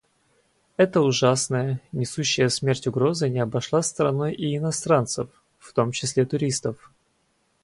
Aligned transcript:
Эта 0.77 0.99
ужасная, 0.99 1.79
несущая 1.91 2.49
смерть 2.49 2.87
угроза 2.87 3.29
не 3.29 3.37
обошла 3.37 3.83
стороной 3.83 4.33
и 4.33 4.57
иностранцев, 4.57 5.29
в 5.59 5.73
том 5.73 5.91
числе 5.91 6.25
туристов. 6.25 6.91